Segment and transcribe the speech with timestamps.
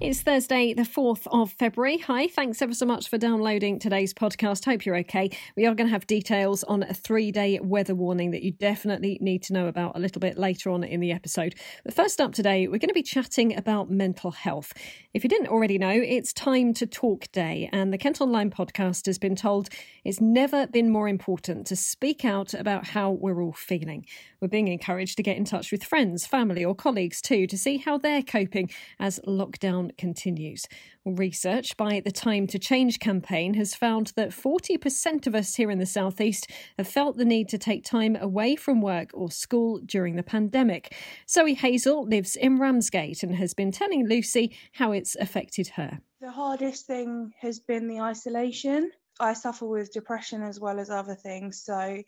[0.00, 1.98] It's Thursday, the 4th of February.
[1.98, 4.64] Hi, thanks ever so much for downloading today's podcast.
[4.64, 5.28] Hope you're okay.
[5.56, 9.18] We are going to have details on a three day weather warning that you definitely
[9.20, 11.56] need to know about a little bit later on in the episode.
[11.84, 14.72] But first up today, we're going to be chatting about mental health.
[15.14, 19.06] If you didn't already know, it's Time to Talk Day, and the Kent Online podcast
[19.06, 19.68] has been told
[20.04, 24.06] it's never been more important to speak out about how we're all feeling.
[24.40, 27.78] We're being encouraged to get in touch with friends, family, or colleagues too to see
[27.78, 28.70] how they're coping
[29.00, 30.66] as lockdown continues.
[31.04, 35.78] Research by the Time to Change campaign has found that 40% of us here in
[35.78, 40.16] the Southeast have felt the need to take time away from work or school during
[40.16, 40.94] the pandemic.
[41.28, 46.00] Zoe Hazel lives in Ramsgate and has been telling Lucy how it's affected her.
[46.20, 48.90] The hardest thing has been the isolation.
[49.20, 51.62] I suffer with depression as well as other things.
[51.62, 52.02] So,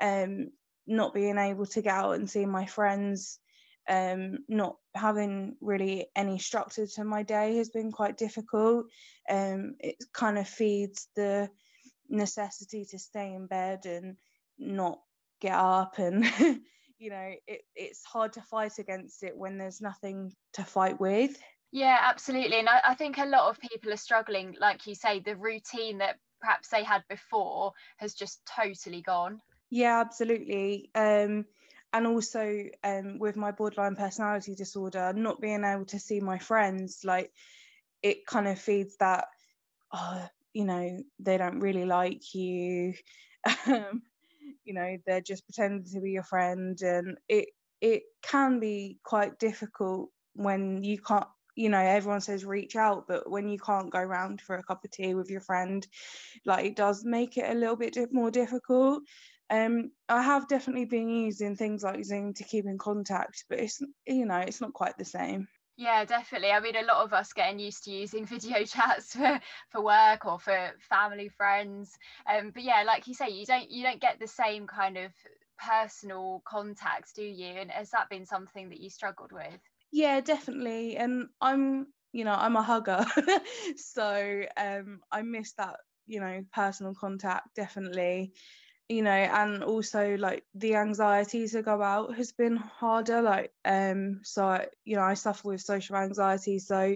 [0.00, 0.50] um,
[0.86, 3.38] not being able to get out and see my friends,
[3.88, 8.86] um, not having really any structure to my day has been quite difficult.
[9.28, 11.48] Um, it kind of feeds the
[12.08, 14.16] necessity to stay in bed and
[14.58, 15.00] not
[15.40, 16.24] get up and
[16.98, 21.36] you know it, it's hard to fight against it when there's nothing to fight with
[21.72, 25.18] yeah absolutely and I, I think a lot of people are struggling like you say
[25.18, 29.40] the routine that perhaps they had before has just totally gone
[29.74, 30.90] yeah, absolutely.
[30.94, 31.46] Um,
[31.94, 37.02] and also um, with my borderline personality disorder, not being able to see my friends,
[37.04, 37.30] like
[38.02, 39.26] it kind of feeds that,
[39.92, 42.94] oh, you know, they don't really like you.
[43.66, 44.02] um,
[44.64, 47.50] you know, they're just pretending to be your friend, and it
[47.80, 53.30] it can be quite difficult when you can't you know everyone says reach out but
[53.30, 55.86] when you can't go around for a cup of tea with your friend
[56.44, 59.02] like it does make it a little bit more difficult
[59.50, 63.82] um, I have definitely been using things like Zoom to keep in contact, but it's
[64.06, 65.48] you know it's not quite the same.
[65.76, 66.52] Yeah, definitely.
[66.52, 69.40] I mean, a lot of us getting used to using video chats for,
[69.70, 71.92] for work or for family, friends.
[72.32, 75.12] Um, but yeah, like you say, you don't you don't get the same kind of
[75.58, 77.46] personal contact, do you?
[77.46, 79.60] And has that been something that you struggled with?
[79.90, 80.96] Yeah, definitely.
[80.96, 83.04] And I'm, you know, I'm a hugger,
[83.76, 88.32] so um, I miss that, you know, personal contact definitely
[88.88, 94.20] you know and also like the anxiety to go out has been harder like um
[94.22, 96.94] so you know I suffer with social anxiety so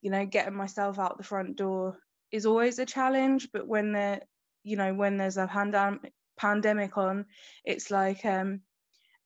[0.00, 1.98] you know getting myself out the front door
[2.30, 4.20] is always a challenge but when there
[4.62, 7.26] you know when there's a pandemic pandemic on
[7.64, 8.60] it's like um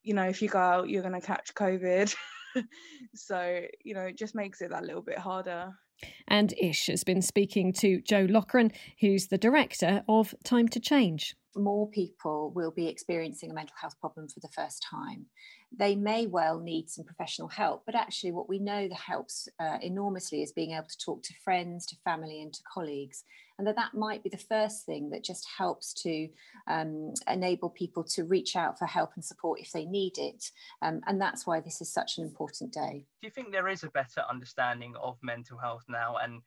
[0.01, 2.13] you know if you go out you're going to catch covid.
[3.15, 5.73] So you know it just makes it that little bit harder.
[6.27, 11.35] And Ish has been speaking to Jo Loughran, who's the director of Time to Change
[11.55, 15.25] more people will be experiencing a mental health problem for the first time.
[15.75, 19.77] They may well need some professional help, but actually, what we know that helps uh,
[19.81, 23.23] enormously is being able to talk to friends, to family, and to colleagues.
[23.57, 26.27] And that that might be the first thing that just helps to
[26.67, 30.43] um, enable people to reach out for help and support if they need it.
[30.81, 33.05] Um, and that's why this is such an important day.
[33.21, 36.41] Do you think there is a better understanding of mental health now and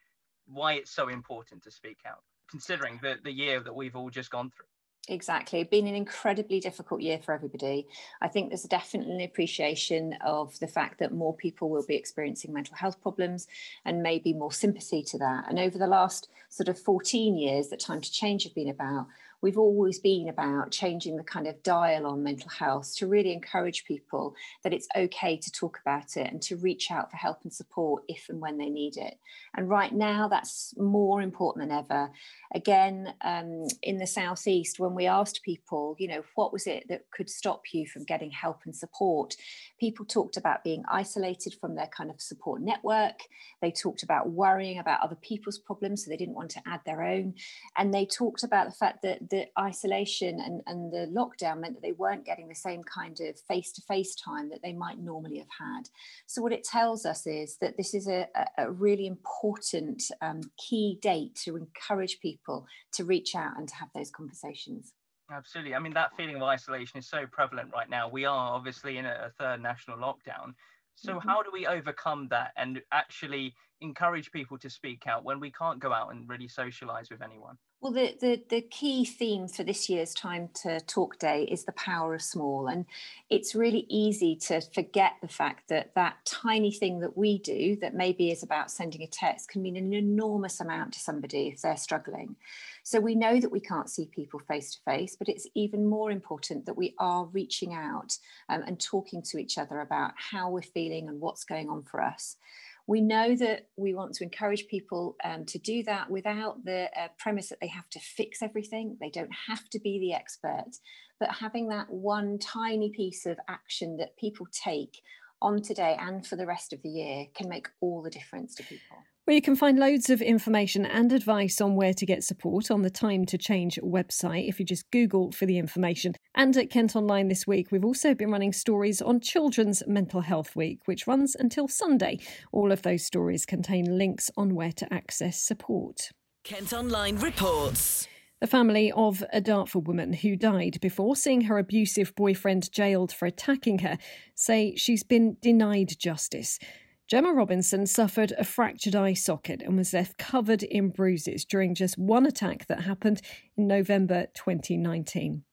[0.47, 4.31] why it's so important to speak out, considering the, the year that we've all just
[4.31, 4.67] gone through?
[5.09, 5.63] Exactly.
[5.63, 7.87] Been an incredibly difficult year for everybody.
[8.21, 12.53] I think there's definitely an appreciation of the fact that more people will be experiencing
[12.53, 13.47] mental health problems
[13.85, 15.45] and maybe more sympathy to that.
[15.49, 19.07] And over the last sort of 14 years that Time to Change have been about,
[19.43, 23.85] we've always been about changing the kind of dial on mental health to really encourage
[23.85, 27.53] people that it's okay to talk about it and to reach out for help and
[27.53, 29.19] support if and when they need it.
[29.57, 32.11] And right now, that's more important than ever.
[32.55, 37.03] Again, um, in the Southeast, when we asked people, you know, what was it that
[37.11, 39.35] could stop you from getting help and support,
[39.79, 43.21] people talked about being isolated from their kind of support network.
[43.61, 47.03] They talked about worrying about other people's problems, so they didn't want to add their
[47.03, 47.35] own.
[47.77, 51.83] And they talked about the fact that the isolation and, and the lockdown meant that
[51.83, 55.39] they weren't getting the same kind of face to face time that they might normally
[55.39, 55.89] have had.
[56.27, 58.29] So, what it tells us is that this is a,
[58.59, 63.89] a really important um, key date to encourage people to reach out and to have
[63.95, 64.93] those conversations.
[65.31, 65.75] Absolutely.
[65.75, 68.09] I mean, that feeling of isolation is so prevalent right now.
[68.09, 70.55] We are obviously in a, third national lockdown.
[70.95, 71.29] So, mm-hmm.
[71.29, 75.79] how do we overcome that and actually encourage people to speak out when we can't
[75.79, 77.57] go out and really socialize with anyone?
[77.83, 81.73] Well, the, the, the key theme for this year's Time to Talk Day is the
[81.73, 82.69] power of small.
[82.69, 82.87] And
[83.29, 87.95] it's really easy to forget the fact that that tiny thing that we do, that
[87.95, 91.77] maybe is about sending a text, can mean an enormous amount to somebody if they're
[91.77, 92.37] struggling.
[92.83, 96.11] So we know that we can't see people face to face, but it's even more
[96.11, 98.17] important that we are reaching out
[98.49, 102.01] um, and talking to each other about how we're feeling and what's going on for
[102.01, 102.37] us.
[102.87, 107.09] We know that we want to encourage people um, to do that without the uh,
[107.19, 108.97] premise that they have to fix everything.
[109.01, 110.71] They don't have to be the expert,
[111.19, 115.01] but having that one tiny piece of action that people take
[115.43, 118.63] on today and for the rest of the year can make all the difference to
[118.63, 118.97] people.
[119.27, 122.83] Well, you can find loads of information and advice on where to get support on
[122.83, 126.15] the Time to Change website if you just Google for the information.
[126.37, 130.55] And at Kent Online this week, we've also been running stories on Children's Mental Health
[130.55, 132.21] Week, which runs until Sunday.
[132.53, 136.13] All of those stories contain links on where to access support.
[136.45, 138.07] Kent Online reports.
[138.41, 143.27] The family of a Dartford woman who died before seeing her abusive boyfriend jailed for
[143.27, 143.99] attacking her
[144.37, 146.61] say she's been denied justice.
[147.09, 151.97] Gemma Robinson suffered a fractured eye socket and was left covered in bruises during just
[151.97, 153.23] one attack that happened
[153.57, 155.45] in November 2019.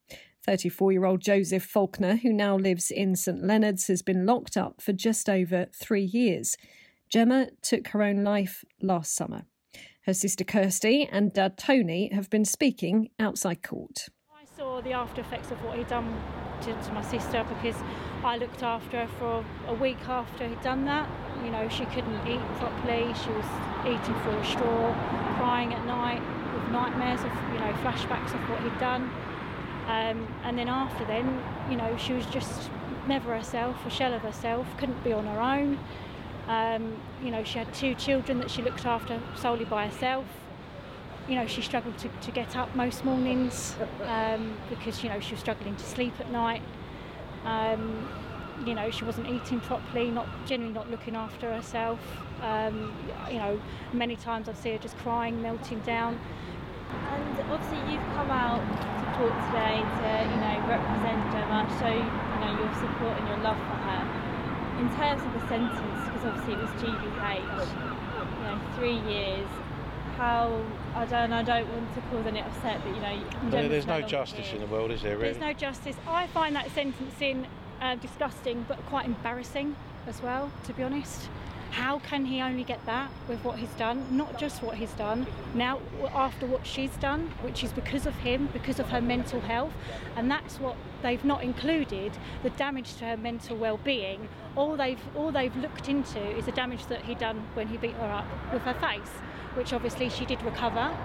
[0.44, 4.82] 34 year old Joseph Faulkner, who now lives in St Leonard's, has been locked up
[4.82, 6.56] for just over three years.
[7.08, 9.42] Gemma took her own life last summer.
[10.06, 14.08] Her sister Kirsty and dad Tony have been speaking outside court.
[14.34, 16.20] I saw the after effects of what he'd done
[16.62, 17.76] to, to my sister because
[18.24, 21.08] I looked after her for a week after he'd done that.
[21.44, 23.12] You know, she couldn't eat properly.
[23.22, 23.44] She was
[23.82, 24.94] eating through a straw,
[25.36, 26.22] crying at night
[26.54, 29.10] with nightmares of, you know, flashbacks of what he'd done.
[29.86, 32.70] Um, and then after then, you know, she was just
[33.06, 35.78] never herself, a shell of herself, couldn't be on her own.
[36.48, 40.24] Um, you know, she had two children that she looked after solely by herself.
[41.28, 45.32] You know, she struggled to, to get up most mornings um, because, you know, she
[45.32, 46.62] was struggling to sleep at night.
[47.44, 48.08] Um,
[48.64, 52.00] you know, she wasn't eating properly, not generally not looking after herself.
[52.42, 52.92] Um,
[53.30, 53.60] you know,
[53.92, 56.18] many times I'd see her just crying, melting down.
[57.12, 62.40] And obviously, you've come out to talk today to, you know, represent Gemma, show, you
[62.40, 64.02] know, your support and your love for her.
[64.80, 67.68] In terms of the sentence, because obviously it was GBH,
[68.34, 69.48] you know, three years.
[70.16, 70.62] How
[70.94, 73.00] I don't, I don't want to cause any upset, but you
[73.50, 75.16] know, there's no justice in the world, is there?
[75.16, 75.32] Really?
[75.32, 75.96] There's no justice.
[76.06, 77.46] I find that sentencing
[77.80, 79.76] uh, disgusting, but quite embarrassing
[80.06, 81.28] as well, to be honest.
[81.70, 84.06] How can he only get that with what he's done?
[84.16, 85.80] Not just what he's done, now
[86.14, 89.72] after what she's done, which is because of him, because of her mental health,
[90.14, 92.12] and that's what they've not included
[92.42, 94.28] the damage to her mental well-being.
[94.56, 97.94] All they've all they've looked into is the damage that he done when he beat
[97.94, 99.12] her up with her face,
[99.54, 100.96] which obviously she did recover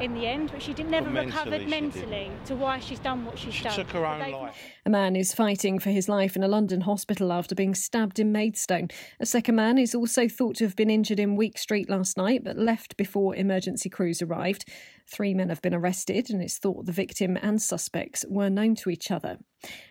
[0.00, 2.98] in the end, but she did never Well, recovered mentally she mentally to why she's
[2.98, 3.74] done what she's She done.
[3.74, 4.56] took her own they've life.
[4.86, 8.32] A man is fighting for his life in a London hospital after being stabbed in
[8.32, 8.88] Maidstone.
[9.20, 12.42] A second man is also thought to have been injured in Week Street last night
[12.44, 14.68] but left before emergency crews arrived.
[15.06, 18.88] Three men have been arrested, and it's thought the victim and suspects were known to
[18.88, 19.36] each other.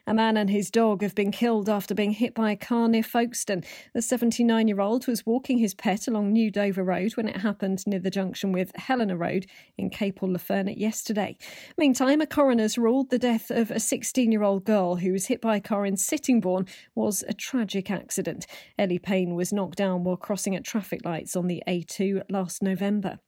[0.07, 3.03] A man and his dog have been killed after being hit by a car near
[3.03, 3.63] Folkestone.
[3.93, 7.85] The 79 year old was walking his pet along New Dover Road when it happened
[7.85, 9.45] near the junction with Helena Road
[9.77, 11.37] in Capel Le Ferne yesterday.
[11.77, 15.39] Meantime, a coroner's ruled the death of a 16 year old girl who was hit
[15.39, 18.45] by a car in Sittingbourne was a tragic accident.
[18.77, 23.19] Ellie Payne was knocked down while crossing at traffic lights on the A2 last November.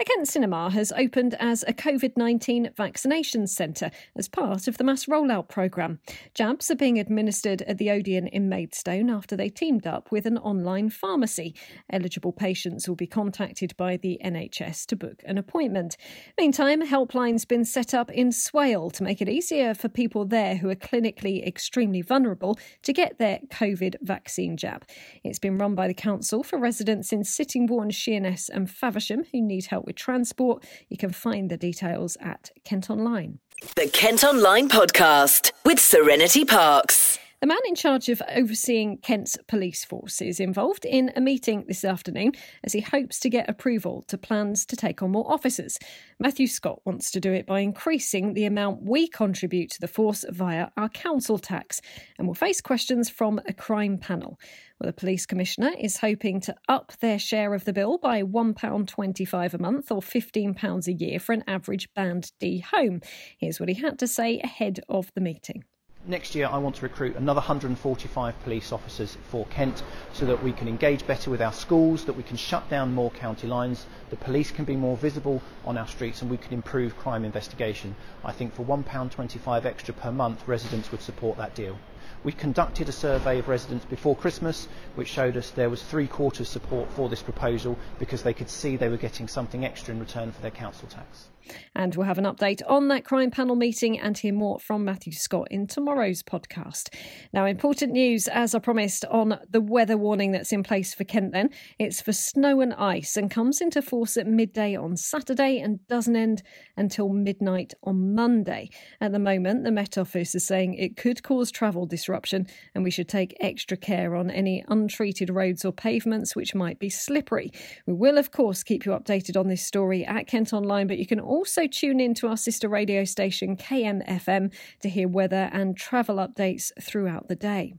[0.00, 4.82] A Kent cinema has opened as a COVID 19 vaccination centre as part of the
[4.82, 6.00] mass rollout programme.
[6.34, 10.36] Jabs are being administered at the Odeon in Maidstone after they teamed up with an
[10.38, 11.54] online pharmacy.
[11.90, 15.96] Eligible patients will be contacted by the NHS to book an appointment.
[16.36, 20.56] Meantime, a helpline's been set up in Swale to make it easier for people there
[20.56, 24.84] who are clinically extremely vulnerable to get their COVID vaccine jab.
[25.22, 29.53] It's been run by the council for residents in Sittingbourne, Sheerness, and Faversham who need
[29.62, 30.64] help with transport.
[30.88, 33.38] You can find the details at Kent Online.
[33.76, 37.18] The Kent Online Podcast with Serenity Parks.
[37.44, 41.84] The man in charge of overseeing Kent's police force is involved in a meeting this
[41.84, 42.32] afternoon
[42.64, 45.78] as he hopes to get approval to plans to take on more officers.
[46.18, 50.24] Matthew Scott wants to do it by increasing the amount we contribute to the force
[50.30, 51.82] via our council tax
[52.16, 54.40] and will face questions from a crime panel.
[54.80, 59.52] Well, the police commissioner is hoping to up their share of the bill by £1.25
[59.52, 63.02] a month or £15 a year for an average Band D home.
[63.36, 65.64] Here's what he had to say ahead of the meeting.
[66.06, 69.82] Next year, I want to recruit another 145 police officers for Kent
[70.12, 73.10] so that we can engage better with our schools, that we can shut down more
[73.12, 76.94] county lines, the police can be more visible on our streets, and we can improve
[76.98, 77.96] crime investigation.
[78.22, 81.78] I think for £1.25 extra per month, residents would support that deal.
[82.22, 86.50] We conducted a survey of residents before Christmas, which showed us there was three quarters
[86.50, 90.32] support for this proposal because they could see they were getting something extra in return
[90.32, 91.28] for their council tax.
[91.74, 95.12] And we'll have an update on that crime panel meeting and hear more from Matthew
[95.12, 96.94] Scott in tomorrow's podcast.
[97.32, 101.32] Now, important news, as I promised, on the weather warning that's in place for Kent
[101.32, 101.50] then.
[101.78, 106.16] It's for snow and ice and comes into force at midday on Saturday and doesn't
[106.16, 106.42] end
[106.76, 108.70] until midnight on Monday.
[109.00, 112.90] At the moment, the Met Office is saying it could cause travel disruption and we
[112.90, 117.50] should take extra care on any untreated roads or pavements which might be slippery.
[117.86, 121.06] We will, of course, keep you updated on this story at Kent Online, but you
[121.06, 126.16] can also tune in to our sister radio station KMFM to hear weather and travel
[126.16, 127.74] updates throughout the day.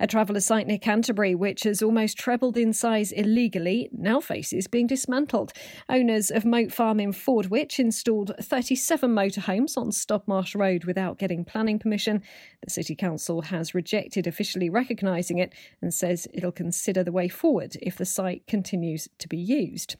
[0.00, 4.86] A traveller site near Canterbury, which has almost trebled in size illegally, now faces being
[4.86, 5.52] dismantled.
[5.88, 11.78] Owners of Moat Farm in Fordwich installed 37 motorhomes on Stodmarsh Road without getting planning
[11.78, 12.22] permission.
[12.64, 17.76] The City Council has rejected officially recognising it and says it'll consider the way forward
[17.80, 19.96] if the site continues to be used.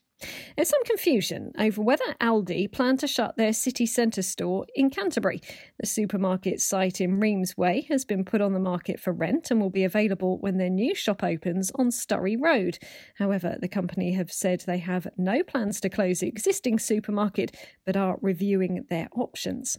[0.56, 5.40] There's some confusion over whether Aldi plan to shut their city centre store in Canterbury.
[5.80, 9.60] The supermarket site in Rheims Way has been put on the market for rent and
[9.60, 12.78] will be available when their new shop opens on Sturry Road.
[13.16, 17.96] However, the company have said they have no plans to close the existing supermarket but
[17.96, 19.76] are reviewing their options.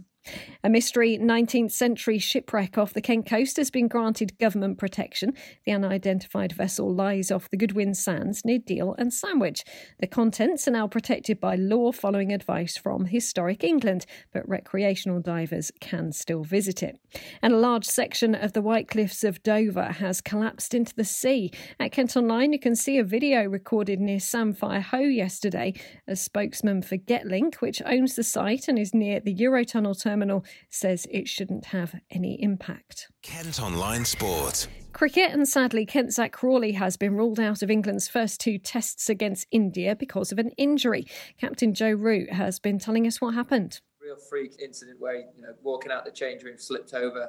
[0.63, 5.33] A mystery 19th century shipwreck off the Kent coast has been granted government protection.
[5.63, 9.63] The unidentified vessel lies off the Goodwin Sands near Deal and Sandwich.
[9.99, 15.71] The contents are now protected by law following advice from Historic England, but recreational divers
[15.79, 16.97] can still visit it.
[17.43, 21.51] And a large section of the White Cliffs of Dover has collapsed into the sea.
[21.79, 25.75] At Kent Online, you can see a video recorded near Samphire Hoe yesterday.
[26.07, 30.45] A spokesman for Getlink, which owns the site and is near the Eurotunnel terminal, terminal
[30.69, 33.11] says it shouldn't have any impact.
[33.21, 34.67] Kent Online Sport.
[34.93, 39.09] Cricket, and sadly, Kent Zak Crawley has been ruled out of England's first two tests
[39.09, 41.05] against India because of an injury.
[41.37, 43.81] Captain Joe Root has been telling us what happened.
[44.01, 47.27] Real freak incident where you know, walking out the change room, slipped over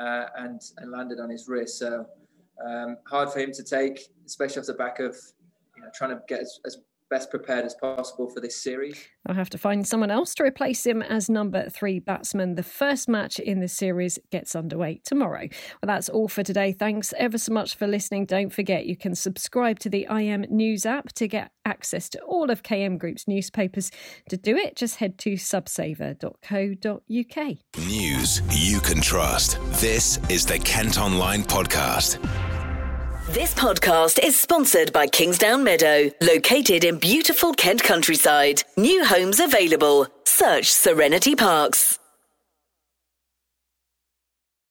[0.00, 1.78] uh, and, and landed on his wrist.
[1.78, 2.04] So
[2.66, 5.16] um, hard for him to take, especially off the back of
[5.76, 6.78] you know, trying to get as, as
[7.10, 8.98] best prepared as possible for this series.
[9.26, 12.54] I'll have to find someone else to replace him as number three batsman.
[12.54, 15.48] The first match in the series gets underway tomorrow.
[15.82, 16.72] Well, that's all for today.
[16.72, 18.26] Thanks ever so much for listening.
[18.26, 22.50] Don't forget you can subscribe to the KM News app to get access to all
[22.50, 23.90] of KM Group's newspapers.
[24.30, 27.86] To do it, just head to subsaver.co.uk.
[27.86, 29.58] News you can trust.
[29.80, 32.18] This is the Kent Online Podcast.
[33.30, 38.62] This podcast is sponsored by Kingsdown Meadow, located in beautiful Kent countryside.
[38.78, 40.06] New homes available.
[40.24, 41.97] Search Serenity Parks.